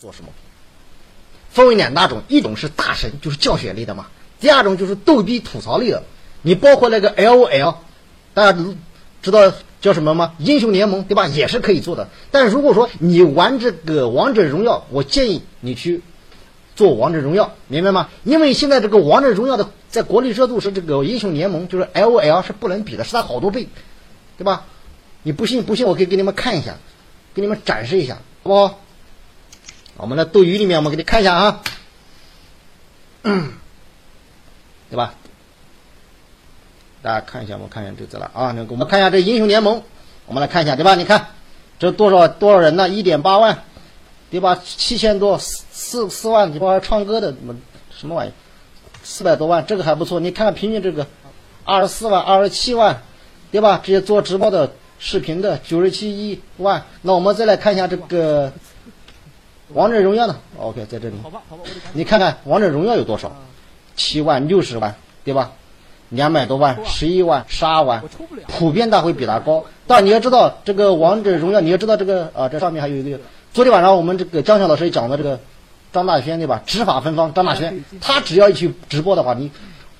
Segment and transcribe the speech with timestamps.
[0.00, 0.30] 做什么？
[1.50, 4.04] 分为两大种，一种是大神，就是教学类的嘛；
[4.38, 6.04] 第二种就是逗逼吐槽类的。
[6.42, 7.74] 你包括那个 L O L，
[8.32, 8.64] 大家
[9.22, 10.34] 知道叫什么吗？
[10.38, 11.26] 英雄联盟，对吧？
[11.26, 12.08] 也是可以做的。
[12.30, 16.00] 但如果说你玩这个王者荣耀，我建议你去
[16.76, 18.08] 做王者荣耀，明白吗？
[18.22, 23.66] 因为现在这个王者荣耀的在国内热度是这个英雄联盟，就是 L O L 是不能比的，是它好多倍，
[24.36, 24.66] 对吧？
[25.24, 25.64] 你不信？
[25.64, 26.76] 不信，我可以给你们看一下，
[27.34, 28.80] 给你们展示一下，好不好？
[29.98, 31.60] 我们的斗鱼里面，我们给你看一下啊，
[33.22, 35.12] 对吧？
[37.02, 38.52] 大家看一下，我们看一下这字了啊。
[38.52, 39.82] 那个我们看一下这英雄联盟，
[40.26, 40.94] 我们来看一下，对吧？
[40.94, 41.26] 你看
[41.80, 42.88] 这多少多少人呢？
[42.88, 43.64] 一点八万，
[44.30, 44.56] 对吧？
[44.64, 47.56] 七千多，四四四万，你说唱歌的什么
[47.90, 48.32] 什么玩意？
[49.02, 50.20] 四百多万，这个还不错。
[50.20, 51.08] 你看看平均这个
[51.64, 53.02] 二十四万、二十七万，
[53.50, 53.80] 对吧？
[53.82, 56.84] 这些做直播的、视频的九十七一万。
[57.02, 58.52] 那我们再来看一下这个。
[59.74, 61.14] 王者荣耀呢？OK，在这里。
[61.22, 63.36] 好吧，好吧，你看看王者荣耀有多少？
[63.96, 65.52] 七万、六十万，对吧？
[66.08, 68.02] 两百多万、十一万、十二万，
[68.46, 69.64] 普遍大会比它高。
[69.86, 73.20] 但你要知道，这个王者荣耀，你要知道这个啊，这上面还有一个。
[73.52, 75.38] 昨天晚上我们这个江晓老师也讲的这个
[75.92, 76.62] 张大轩，对吧？
[76.64, 79.50] 执法芬芳，张大轩，他只要一去直播的话，你，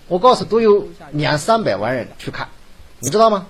[0.07, 2.49] 我告诉都有两三百万人去看，
[3.01, 3.47] 你知道吗？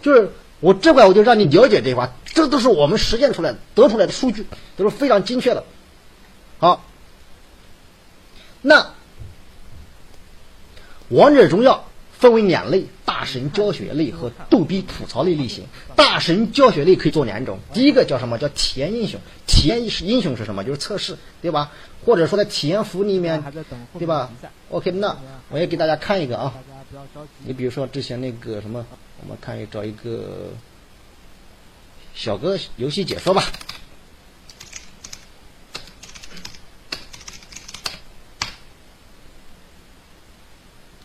[0.00, 0.30] 就是。
[0.62, 5.64] 我这块我就让你了解这块，这都是我们实践出来得出来的数据，都是非常精确的。
[6.58, 6.84] 好，
[8.62, 8.94] 那
[11.08, 15.64] 王者荣耀分为两类：大神教学类和逗逼吐槽类类型。
[15.96, 19.20] 大神教学类可以做两种，第一个叫什么叫体验英雄？
[19.46, 20.62] 体验是英雄是什么？
[20.62, 21.72] 就是测试，对吧？
[22.06, 23.42] 或者说在体验服里面，
[23.98, 24.30] 对吧
[24.70, 25.16] ？OK，那
[25.50, 26.54] 我也给大家看一个啊。
[27.44, 28.86] 你比如说之前那个什么。
[29.22, 30.48] 我们看一找一个
[32.14, 33.44] 小哥游戏解说吧，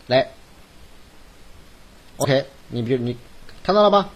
[0.06, 0.30] 来
[2.18, 3.16] ，OK，你比如你
[3.62, 4.10] 看到了吧，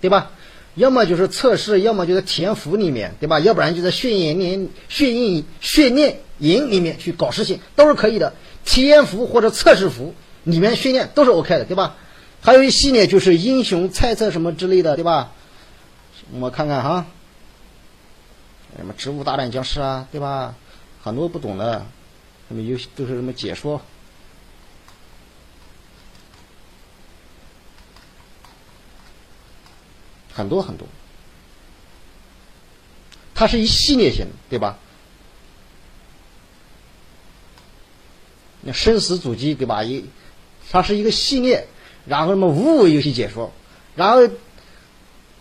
[0.00, 0.30] 对吧？
[0.74, 3.40] 要么就是测试，要么就在体验服里面，对吧？
[3.40, 8.34] 要不然就在训练营、训练训练营里面去搞事情，都是可以的。
[8.64, 10.14] 体验服或者测试服
[10.44, 11.96] 里面训练都是 OK 的，对吧？
[12.40, 15.32] 还有一系列就是英雄猜测什么之类的，对吧？
[16.40, 17.06] 我看看哈，
[18.76, 20.54] 什么植物大战僵尸啊，对吧？
[21.02, 21.84] 很多不懂的，
[22.48, 23.82] 什么游戏都是什么解说，
[30.32, 30.88] 很多很多。
[33.34, 34.78] 它是一系列性的，对吧？
[38.62, 39.82] 那生死阻击，对吧？
[39.82, 40.04] 一，
[40.70, 41.66] 它是一个系列。
[42.06, 43.52] 然后什么五五游戏解说，
[43.94, 44.26] 然后，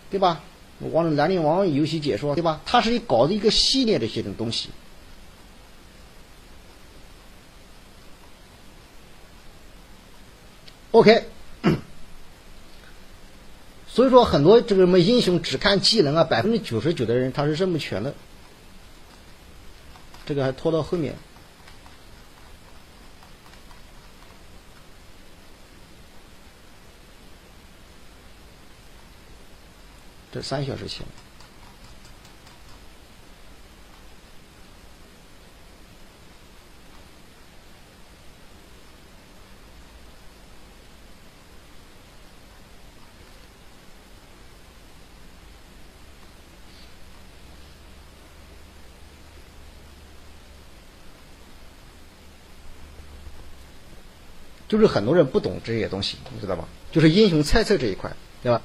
[0.10, 0.42] 对吧？
[0.90, 2.62] 王者兰陵王游戏解说，对吧？
[2.66, 4.70] 它是搞的一个系列的些种东西。
[10.92, 11.26] OK，
[13.88, 18.14] 所以说很多这个什么英雄只看技能啊，百分之九十九的人他是认不全的。
[20.26, 21.16] 这个还拖到后面。
[30.32, 31.06] 这三小时前，
[54.70, 56.66] 就是很多人不懂这些东西，你知道吧？
[56.94, 58.10] 就是英雄猜测这一块，
[58.42, 58.62] 对吧？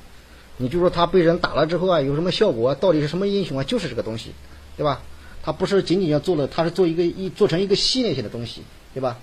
[0.58, 2.74] 你就说他被人打了之后啊，有什么效果？
[2.74, 3.64] 到底是什么英雄啊？
[3.64, 4.32] 就是这个东西，
[4.76, 5.02] 对吧？
[5.42, 8.62] 他不是仅仅要做了，他是做一个一做成一个系列性的东西，
[8.94, 9.18] 对吧？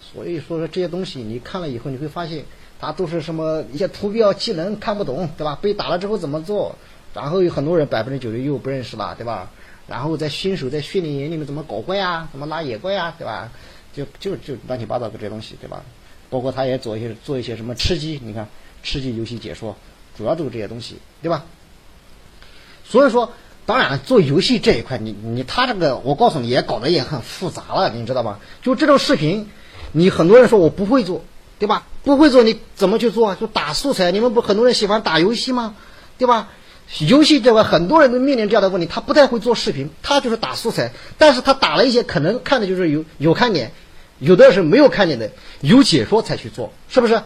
[0.00, 2.44] 所以说说这些东西，你看了以后，你会发现，
[2.80, 5.58] 他都是什么一些图标技能看不懂，对吧？
[5.60, 6.74] 被打了之后怎么做？
[7.12, 9.50] 然后有很多人百分之九十又不认识了，对吧？
[9.88, 12.28] 然后在新手在训练营里面怎么搞怪啊？
[12.30, 13.12] 怎么拉野怪啊？
[13.18, 13.50] 对吧？
[13.92, 15.82] 就就就乱七八糟的这些东西，对吧？
[16.30, 18.46] 包括他也做一些做一些什么吃鸡，你看
[18.82, 19.76] 吃鸡游戏解说。
[20.20, 21.46] 主要都是这些东西，对吧？
[22.84, 23.32] 所以说，
[23.64, 28.38] 当然做游戏这一块，你你他这个，我告诉你也搞得也很复杂了，你知道吧？
[28.62, 29.48] 就这种视频，
[29.92, 31.24] 你很多人说我不会做，
[31.58, 31.86] 对吧？
[32.04, 33.34] 不会做你怎么去做？
[33.34, 35.74] 就打素材，你们不很多人喜欢打游戏吗？
[36.18, 36.50] 对吧？
[36.98, 43.72] 游戏这块很多人都面临这样的问题，他不太会做视频，他就是打素材，但是他打了一些可能看的就是有有看点，
[44.18, 45.30] 有的是没有看点的，
[45.60, 47.22] 有解说才去做，是不是？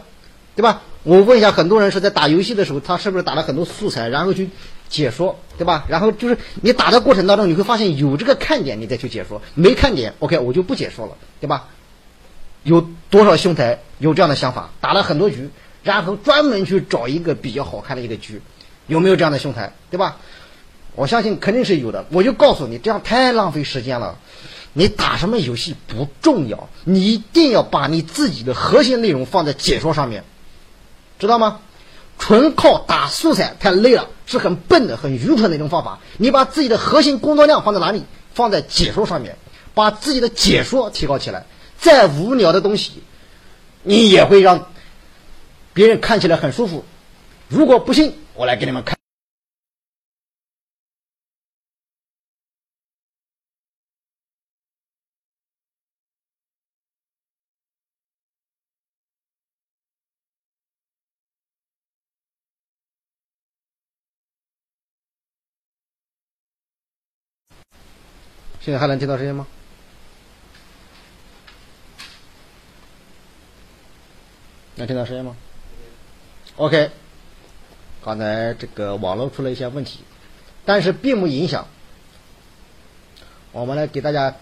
[0.55, 0.83] 对吧？
[1.05, 4.49] 我问一下，很多人是在打游戏的时候，他是不是打了很多素材，然后去
[4.89, 5.85] 解说，对吧？
[5.87, 11.67] 然后就是你打的过程当中，你会发现有这个看点，你再去解说；没看点，OK，我就不解说了，对吧？
[12.63, 14.71] 有多少兄台有这样的想法？
[14.81, 15.51] 打了很多局，
[15.83, 18.41] 然后专门去找一个比较好看的一个局，
[18.87, 20.17] 有没有这样的兄台，对吧？
[20.95, 22.05] 我相信肯定是有的。
[22.09, 24.17] 我就告诉你，这样太浪费时间了。
[24.73, 30.23] 你打什么游戏不重要，你一定要把你自己的核心内容放在解说上面，
[31.19, 31.59] 知道吗？
[32.17, 35.99] 纯靠打素材太累了，是很笨的、很愚蠢的一种方法。
[36.17, 38.03] 你把自己的核心工作量放在哪里？
[38.33, 39.37] 放在解说上面，
[39.73, 41.45] 把自己的解说提高起来。
[41.77, 43.03] 再无聊的东西，
[43.83, 44.67] 你也会让
[45.73, 46.85] 别人看起来很舒服。
[47.47, 48.97] 如果不信，我来给你们看。
[68.65, 69.45] 现在还能听到声音吗？
[74.73, 75.37] 能听到声音吗
[76.55, 76.89] ？OK，
[78.03, 79.99] 刚才这个网络出了一些问题，
[80.65, 81.67] 但是并不影响。
[83.51, 84.35] 我们来给大家。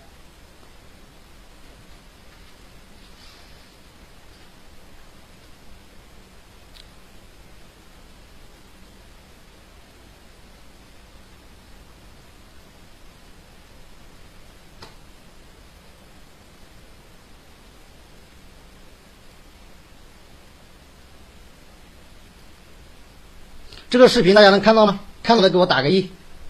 [23.93, 24.99] 这个视频大家能看到吗？
[25.21, 26.09] 看到的给我打个一。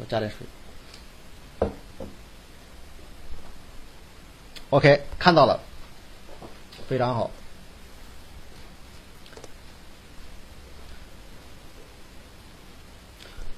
[0.00, 1.68] 我加点水。
[4.70, 5.60] OK，看到了，
[6.88, 7.30] 非常好。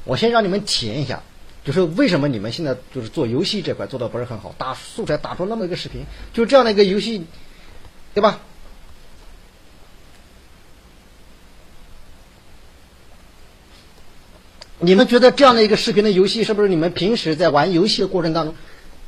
[0.03, 1.23] 我先让你们体验一下，
[1.65, 7.25] 就是为什么你们现在就是做游戏这块做的不是很好，打素材打出那么一个视频，就这样的一个游戏，
[8.13, 8.41] 对吧？
[14.87, 18.55] 你们觉得这样的一个视频的游戏，是不是你们平时在玩游戏的过程当中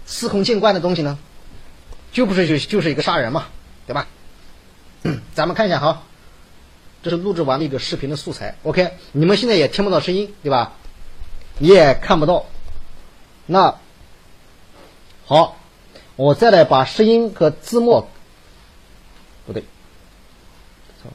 [0.07, 1.17] 司空见惯的东西呢？
[2.11, 3.47] 就不是就就是一个杀人嘛，
[3.87, 4.09] 对吧？
[5.37, 6.03] 咱们看一下哈，
[7.05, 8.57] 这是录制完的一个视频的素材。
[8.65, 10.73] OK，你们现在也听不到声音，对吧？
[11.59, 12.47] 你也看不到。
[13.47, 13.79] 那
[15.27, 15.59] 好，
[16.17, 18.09] 我再来把声音和字幕，
[19.47, 19.63] 不对，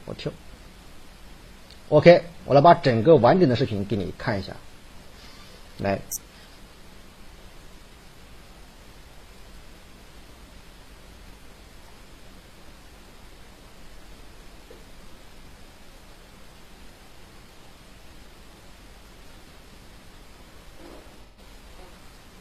[0.06, 0.32] 我跳。
[1.90, 2.24] OK。
[2.46, 4.54] 我来把整个完整的视频给你看一下，
[5.78, 6.00] 来。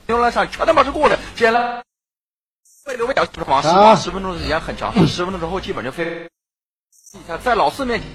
[0.08, 1.82] 牛栏山全他妈是过的，接下来
[2.84, 3.62] 被刘备咬，往
[3.96, 6.28] 十十分钟的时间很长，十分钟之后基本就飞。
[7.12, 8.08] 你看，在老四面前，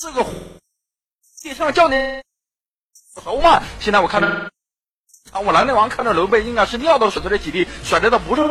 [0.00, 0.26] 这个。
[1.40, 1.96] 地上叫你
[3.14, 3.62] 熟吗？
[3.80, 4.28] 现在我看着，
[5.32, 8.42] 啊，我兰陵王看着刘备应该是尿都甩出来几滴，甩的都不是。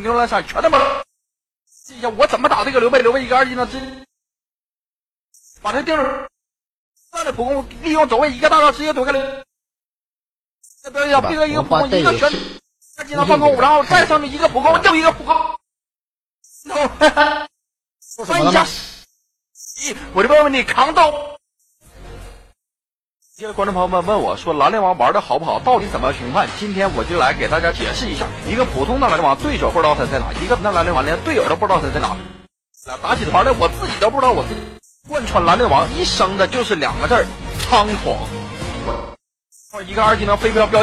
[0.00, 0.78] 牛栏山全他妈，
[1.84, 3.02] 记下我怎么打这个刘备？
[3.02, 4.06] 刘备一个二技能直接，
[5.60, 6.28] 把他盯着，
[7.10, 9.44] 算了，普攻利用走位一个大招直接躲开了。
[10.82, 12.32] 再标一下，逼哥一个普攻一个旋，
[12.96, 15.34] 二技能放空，然后再上去一个普攻又一个普攻，
[16.64, 16.88] 然后
[18.24, 18.64] 翻一下，
[19.76, 21.35] 咦，我就问问你扛刀。
[23.38, 25.60] 一些观众朋友们问我说：“兰陵王玩的好不好？
[25.60, 32.16] 到底怎么评判？”今天我就来给大家解释一下：一个普通的兰陵王，对手不知道他在哪；一个那兰陵王连队友都不知道他在哪。
[33.02, 34.60] 打起团来，我自己都不知道我自己。
[35.06, 37.26] 贯穿兰陵王一生的就是两个字儿：
[37.60, 38.16] 猖狂。
[39.86, 40.82] 一个二技能飞镖镖，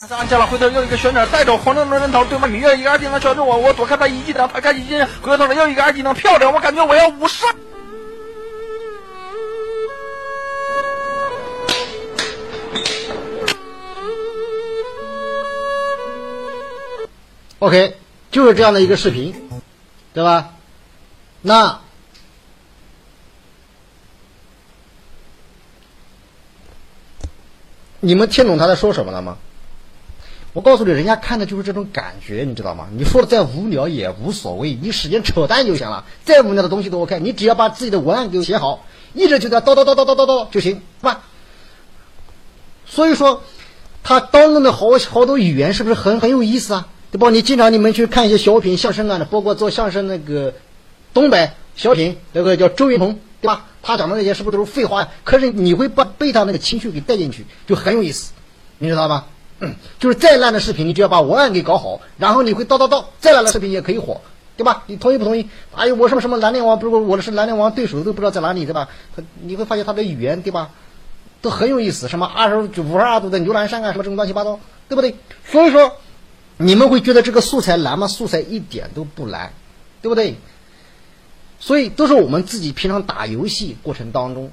[0.00, 7.54] 他是按下了回头又一个旋转带走黄正龙人头，对面芈月一个二技能拴住我，我躲开他一技能，他开一技能，回头了又一个二技能漂亮，我感觉我要五杀。
[17.60, 17.94] OK，
[18.30, 19.34] 就是这样的一个视频，
[20.14, 20.54] 对吧？
[21.42, 21.80] 那
[28.00, 29.36] 你们听懂他在说什么了吗？
[30.54, 32.88] 我告诉你，人家看的就是这种感觉，你知道吗？
[32.92, 36.06] 你说的再无聊也无所谓，你使劲扯淡就行了。
[36.24, 41.20] 再无聊的东西都 OK，你只要把自己的文案给我写好，一直就在叨叨叨叨叨叨叨就行，是吧？
[42.86, 43.42] 所以说，
[44.02, 46.88] 他当中的好好多语言是不是很很有意思啊？
[47.10, 47.30] 对吧？
[47.30, 50.54] 你经常你们去看一些小品、相声啊的，包括做相声那个
[51.12, 53.66] 东北小品，那个叫周云鹏，对吧？
[53.82, 55.08] 他讲的那些是不是都是废话呀？
[55.24, 58.32] 可是你会把被他那个情绪给带进去，就很有意思，
[58.78, 59.24] 你知道吗？
[59.60, 64.20] 嗯，就是再烂的视频，你只要把文案给搞好，然后你会叨叨叨，再烂的视频也可以火，
[64.56, 64.84] 对吧？
[64.86, 65.48] 你同意不同意？
[65.74, 68.88] 哎呦，我什么什么兰陵王，不是我的是兰陵王对手都不知道在哪里，对吧？
[69.42, 70.70] 你会发现他的语言，对吧？
[71.42, 75.14] 都很有意思，什么二十五十二度的牛栏山啊，什么这种乱七八糟，对不对？
[75.50, 75.96] 所以说，
[76.62, 78.06] 你们会觉得这个素材难吗？
[78.06, 79.54] 素材一点都不难，
[80.02, 80.36] 对不对？
[81.58, 84.50] 所以都是我们自己平常打游戏过程当中，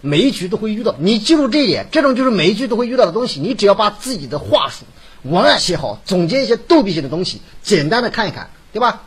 [0.00, 0.94] 每一局都会遇到。
[0.98, 3.40] 你记住这一点，这种就是每一局都会遇到的东西。
[3.40, 4.86] 你只要把自己的话术、
[5.22, 9.02] 文案写好，总结一些逗比性的东西，简单的看一看，对吧？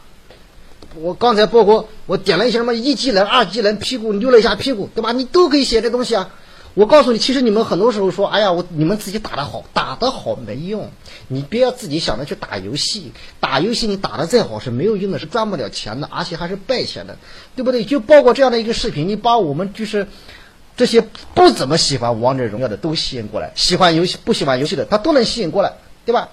[0.94, 5.12] 我刚才包括我点了一些什么一技能、二技能，屁股扭了一下屁股，对吧？
[5.12, 6.30] 你都可以写这东西啊。
[6.76, 10.90] 我告诉你，其实你们很多时候说，哎呀，我你们自己打得好，打得好没用，
[11.28, 17.18] 你不要自己想着去打游戏，打游戏你打得再好是没有用的，是赚不了钱的，而且还是败钱的，
[17.56, 17.86] 对不对？
[17.86, 20.08] 就包括这样的一个视频，你把我们就是
[20.76, 21.02] 这些
[21.36, 25.74] 不怎么喜欢王者荣耀的都吸引过来，喜欢游戏不喜欢游戏的他都能吸引过来，
[26.06, 26.30] 对吧？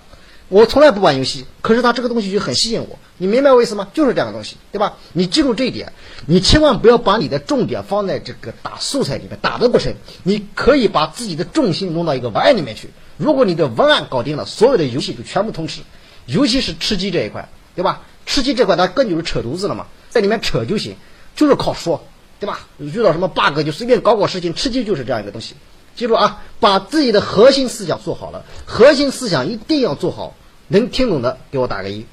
[0.50, 3.87] 我从来不玩游戏，可是他这个东西就很吸引我，你明白我意思吗？
[3.95, 4.97] 就是这样的东西，对吧？
[5.12, 5.92] 你记住这一点，
[6.26, 12.90] 你千万不要把你的重点放在这个打素材里面，打的过程，你可以把自己的重心弄到一个文案里面去。
[13.16, 15.83] 如果你的文案搞定了，所有的游戏就全部通吃，
[16.26, 18.02] 尤其是吃鸡这一块，对吧？
[18.26, 20.97] 吃鸡这块它更就是扯犊子了嘛，在里面扯就行，
[21.37, 22.04] 就是靠说，
[22.40, 22.66] 对吧？
[22.78, 25.54] 遇到什么 bug 就随便搞搞事情，吃鸡就是这样一个东西。
[25.95, 30.35] 记住啊，把自己的核心思想做好了，核心思想一定要做好。
[30.72, 32.06] 能听懂的给我打个一。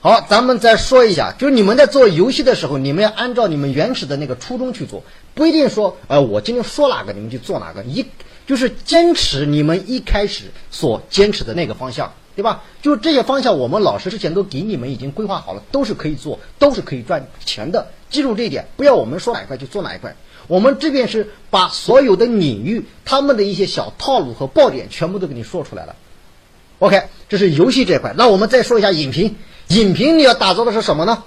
[0.00, 5.02] 好，咱们再说一下，就是你们在做游戏的时候，你们要按照你们原始的那个初衷去做，
[5.34, 8.04] 不一定说，呃，我今天说哪个你们就做哪个，一
[8.46, 12.12] 就是坚持你们一开始所坚持的那个方向。
[12.36, 12.62] 对吧？
[12.82, 17.88] 就这些方向，我们老师之前都给你们已经规划好了，都是可以做，都是可以赚钱的。
[18.10, 20.16] 记住这一点，不要我们说哪一块就做哪一块。
[20.46, 25.96] 我们这边是把所有的领域他们的一些小套路和爆点全部都给你说出来了。
[26.78, 28.14] OK，这是游戏这块。
[28.16, 29.36] 那我们再说一下影评，
[29.68, 31.24] 影评你要打造的是什么呢？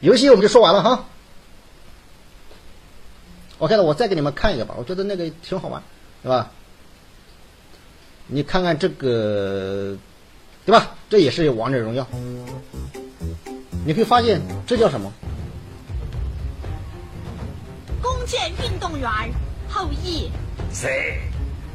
[0.00, 1.04] 游戏我们就说完了哈。
[3.58, 5.82] OK 了，我再给你们看一个吧，我觉得那个挺好玩，
[6.22, 6.50] 对吧？
[8.26, 9.96] 你看看这个。
[10.66, 10.96] 对吧？
[11.08, 12.06] 这也是王者荣耀。
[13.86, 15.10] 你会发现这叫什么？
[18.28, 19.10] 弓箭运动员
[19.70, 20.30] 后羿。
[20.70, 21.18] 谁？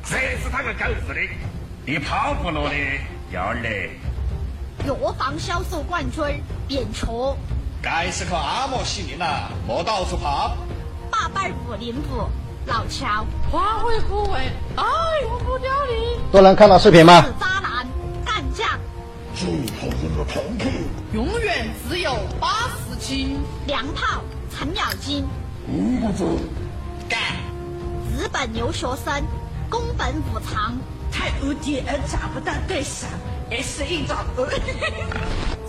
[0.04, 1.34] 谁是他个狗日的？
[1.84, 2.76] 你跑不落的
[3.32, 4.00] 幺儿嘞。
[4.86, 6.24] 药房销售冠军
[6.68, 7.36] 扁鹊。
[7.82, 10.56] 该是靠阿莫西林了，莫到处跑。
[11.10, 12.30] 八百五零五
[12.68, 13.26] 老乔。
[13.50, 14.38] 花卉枯萎，
[14.76, 14.84] 哎，
[15.28, 16.20] 我不掉你。
[16.32, 17.26] 都能看到视频吗？
[17.40, 17.88] 渣男
[18.24, 18.70] 干将。
[19.34, 19.50] 最
[19.82, 20.70] 后一个朋克。
[21.14, 23.40] 永远只有八十斤。
[23.66, 25.26] 娘炮程咬金。
[26.04, 26.26] 一个字。
[27.08, 27.18] 干。
[28.18, 29.24] 日本留学生，
[29.70, 30.78] 宫本武藏。
[31.10, 33.06] 太无敌而找不到对手，
[33.50, 34.18] 也是一种。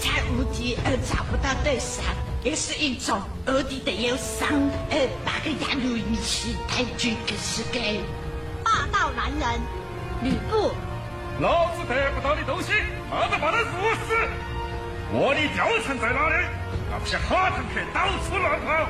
[0.00, 2.02] 太无敌而找不到对手，
[2.42, 4.48] 也是一种无敌的忧伤。
[4.90, 8.00] 呃，八个亚路一起太君可是给。
[8.64, 9.60] 霸道男人，
[10.22, 10.72] 吕布。
[11.38, 12.72] 老子得不到的东西，
[13.10, 13.68] 老子把它入
[14.08, 14.16] 死。
[15.12, 16.46] 我的貂蝉在哪里？
[16.90, 18.88] 那些哈坦克到处乱跑。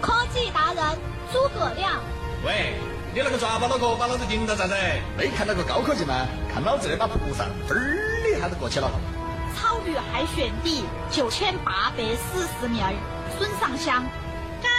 [0.00, 0.84] 科技达人
[1.32, 2.00] 诸葛亮。
[2.44, 2.74] 喂，
[3.14, 4.74] 你那个抓把脑壳把老子顶到咋子？
[5.16, 6.26] 没看到个高科技吗？
[6.52, 8.90] 看老子那把蒲扇，嘣儿的一下子过去了。
[9.56, 12.82] 超女海选第九千八百四十名，
[13.38, 14.04] 孙尚香。
[14.62, 14.70] 赶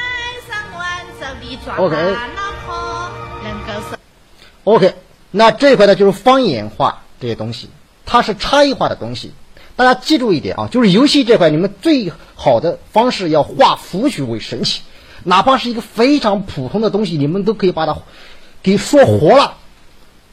[0.48, 1.84] 上完整的抓把
[2.28, 3.12] 脑壳，
[3.44, 3.98] 能够是。
[4.64, 4.96] OK。
[5.32, 7.70] 那这一块呢，就是方言化这些东西，
[8.04, 9.32] 它是差异化的东西。
[9.76, 14.82] 大家记住一点啊，就是游戏这块，你们最好的方式要化腐朽为神奇，
[15.24, 17.96] 哪怕是一个非常普通的东西，你们都可以把它
[18.64, 19.56] 给说活了。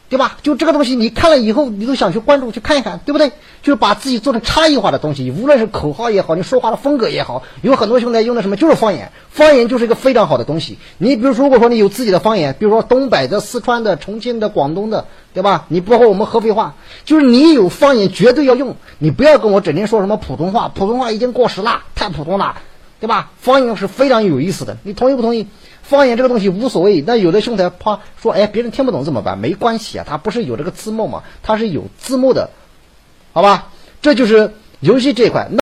[0.08, 0.38] 对吧？
[0.40, 3.32] 就这个东西，你看了以后，你都想去关注去看一看，对不对？
[3.60, 10.78] 就是把自己做成差异化的东西，无论是口号也好，你说话的风格也好，有很多兄弟用的什么就是方言，方言就是一个非常好的东西。
[10.98, 15.64] 你比如说，如果说你有自己的方言，比如说东北的、四川的、重庆的、广东的，对吧？
[15.66, 22.58] 你包括我们合肥话，就是你有方言绝对要用，你不要跟我整天说什么普通话，普通话已经过时了，太普通了，
[22.98, 23.30] 对吧？
[23.38, 25.46] 方言是非常有意思的，你同意不同意？
[25.82, 29.38] 方言这个东西无所谓，那有的兄台怕说，哎，别人听不懂怎么办？
[29.38, 31.22] 没关系啊，他不是有这个字幕嘛？
[31.42, 32.50] 他是有字幕的，
[33.32, 33.68] 好吧？
[34.02, 35.46] 这就是游戏这一块。
[35.50, 35.54] 那